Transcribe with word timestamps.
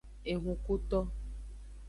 Ehunkuto. 0.31 0.99